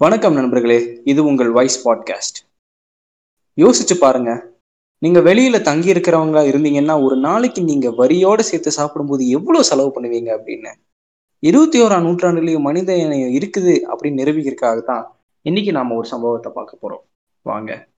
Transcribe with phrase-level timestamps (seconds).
[0.00, 2.36] வணக்கம் நண்பர்களே இது உங்கள் வாய்ஸ் பாட்காஸ்ட்
[3.56, 4.50] யோசிச்சு பாருங்க
[4.98, 10.72] நீங்க வெளியில தங்கி இருக்கிறவங்களா இருந்தீங்கன்னா ஒரு நாளைக்கு நீங்க வரியோட சேர்த்து சாப்பிடும்போது எவ்வளவு செலவு பண்ணுவீங்க அப்படின்னு.
[11.38, 17.02] இருபத்தி ஓராம் நூற்றாண்டுலயும் மனித இணையம் இருக்குது அப்படின்னு நிரூபிக்கிறதுக்காக தான் இன்னைக்கு நாம ஒரு சம்பவத்தை பார்க்க போறோம்.
[17.42, 17.88] வாங்க.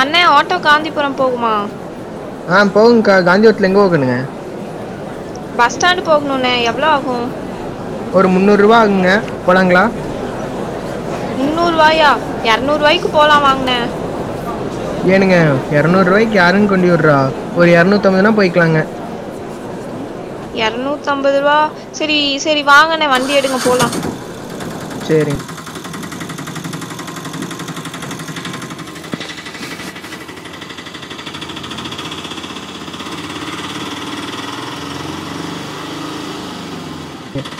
[0.00, 1.52] அண்ணே ஆட்டோ காந்திபுரம் போகுமா?
[2.54, 4.16] ஆ போகுங்கக்கா காந்திபுரத்தில் எங்கே போகணுங்க?
[5.58, 7.26] பஸ் ஸ்டாண்டு போகணுண்ணே எவ்வளோ ஆகும்?
[8.18, 9.12] ஒரு முந்நூறுரூவா ஆகுங்க
[9.46, 9.84] போலாங்களா?
[11.38, 12.10] முந்நூறுவாயா?
[12.50, 13.78] இரநூறுவாய்க்கு போகலாம் வாங்கண்ணே.
[15.14, 15.36] ஏனுங்க
[15.76, 17.18] இரநூறுவாய்க்கு யாருங்க கொண்டு விட்றா
[17.58, 18.80] ஒரு இரநூத்தம்பதுனா போய்க்கலாங்க.
[20.62, 21.58] இரநூத்தம்பது ரூபா?
[21.98, 23.94] சரி சரி வாங்கண்ணே வண்டி எடுங்க போகலாம்
[25.08, 25.42] சரிங்க.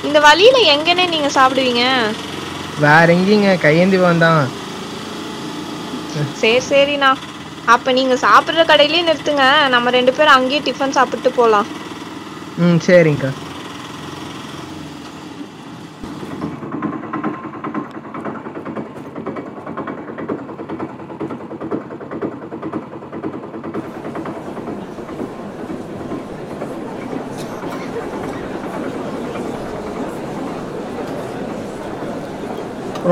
[0.09, 1.85] இந்த வழியில எங்கண்ணே நீங்க சாப்பிடுவீங்க?
[2.81, 3.51] வேற எங்கேங்க?
[3.59, 4.43] கையேந்தி வந்தான்
[6.41, 7.11] சரி சரிண்ணா.
[7.75, 9.45] அப்ப நீங்க சாப்பிடுற கடையிலே நிறுத்துங்க.
[9.75, 11.69] நம்ம ரெண்டு பேரும் அங்கேயே டிஃபன் சாப்பிட்டு போகலாம்
[12.59, 13.31] ம் சரிங்கக்கா.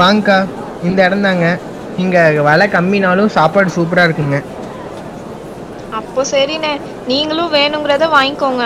[0.01, 0.39] வாங்கக்கா.
[0.89, 1.47] இந்த இடம் தாங்க
[2.03, 4.39] இங்கே விலை கம்மினாலும் சாப்பாடு சூப்பராக இருக்குங்க.
[5.99, 6.73] அப்போ சரிண்ணே.
[7.11, 8.65] நீங்களும் வேணுங்கிறத வாங்கிக்கோங்க.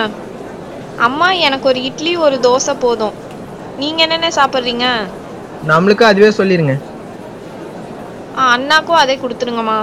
[1.06, 3.16] அம்மா எனக்கு ஒரு இட்லி ஒரு தோசை போதும்.
[3.82, 4.86] நீங்க என்னென்ன சாப்பிட்றீங்க?
[5.70, 6.74] நம்மளுக்கும் அதுவே சொல்லிடுங்க
[8.38, 9.78] ஆ அண்ணாக்கும் அதே கொடுத்துருங்கம்மா.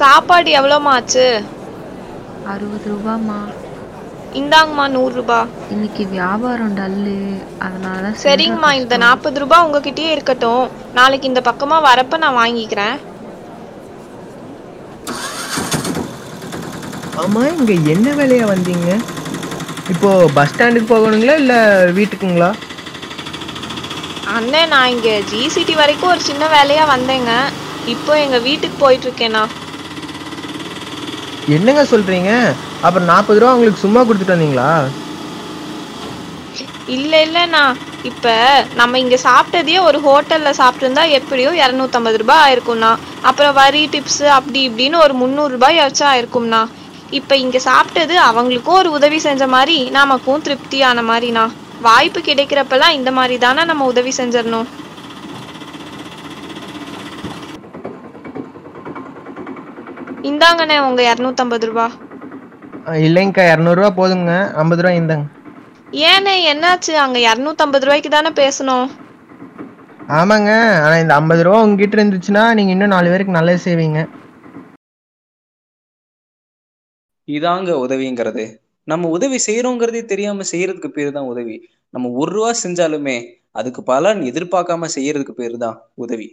[0.00, 1.26] சாப்பாடு எவ்வளோம்மா ஆச்சு?
[2.52, 3.38] அறுபது ரூபாம்மா.
[4.40, 5.38] இந்தாங்கம்மா நூறு ரூபா.
[5.74, 7.14] இன்னைக்கு வியாபாரம் டல்லு
[7.66, 10.64] அதனால தான் சரிங்கம்மா இந்த நாற்பது ரூபாய் உங்ககிட்டயே இருக்கட்டும்.
[10.98, 12.96] நாளைக்கு இந்த பக்கமா வரப்ப நான் வாங்கிக்கிறேன்.
[17.22, 18.90] ஆமாம் இங்கே என்ன வேலையா வந்தீங்க?
[19.92, 21.58] இப்போ பஸ் ஸ்டாண்டுக்கு போகணுங்களா இல்லை
[21.98, 22.50] வீட்டுக்குங்களா?
[24.36, 27.32] அண்ணே நான் இங்க ஜிசிடி வரைக்கும் ஒரு சின்ன வேலையா வந்தேங்க.
[27.94, 29.44] இப்போ எங்க வீட்டுக்கு போயிட்டு இருக்கேண்ணா
[31.56, 32.32] என்னங்க சொல்றீங்க?
[32.86, 34.70] அப்புறம் நாற்பது ரூபா உங்களுக்கு சும்மா கொடுத்துட்டு வந்தீங்களா?
[36.96, 37.62] இல்ல இல்லண்ணா
[38.10, 38.34] இப்ப
[38.80, 42.90] நம்ம இங்க சாப்பிட்டதையே ஒரு ஹோட்டல்ல சாப்பிட்டிருந்தா எப்படியோ இரநூத்தம்பது ரூபாய் ஆயிருக்கும்ண்ணா.
[43.28, 46.62] அப்புறம் வரி டிப்ஸ் அப்படி இப்படின்னு ஒரு முந்நூறு ரூபாய் ஆச்சும் ஆயிருக்கும்ண்ணா.
[47.18, 51.44] இப்ப இங்க சாப்பிட்டது அவங்களுக்கும் ஒரு உதவி செஞ்ச மாதிரி நமக்கும் திருப்தியான மாதிரிண்ணா.
[51.86, 54.68] வாய்ப்பு கிடைக்கிறப்பெல்லாம் இந்த மாதிரி தானே நம்ம உதவி செஞ்சிடணும்.
[60.30, 61.96] இந்தாங்கண்ணே உங்க இரநூத்தம்பது ரூபாய்.
[63.06, 64.32] இல்லைங்கக்கா இரநூறுவா போதுங்க
[64.62, 65.26] ஐம்பது ரூபா இந்தாங்க.
[66.10, 66.92] ஏண்ணே என்னாச்சு?
[67.04, 68.88] அங்க இரநூத்தம்பது ரூபாய்க்கு தானே பேசணும்.
[70.18, 70.50] ஆமாங்க
[70.84, 74.00] ஆனால் இந்த ஐம்பது ரூபா உங்ககிட்ட இருந்துச்சுன்னா நீங்கள் இன்னும் நாலு பேருக்கு நல்லது செய்வீங்க.
[77.28, 78.44] இதாங்க உதவிங்கிறது.
[78.84, 81.56] நம்ம உதவி செய்யறோங்கிறதே தெரியாம செய்யறதுக்கு பேரு தான் உதவி.
[81.90, 83.16] நம்ம ஒரு ரூபா செஞ்சாலுமே
[83.52, 86.28] அதுக்கு பலன் எதிர்பார்க்காம செய்யறதுக்கு பேரு தான் உதவி.